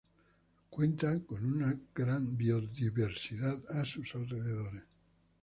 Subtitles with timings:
[0.71, 4.81] Cuenta con una gran Biodiversidad a sus alrededores.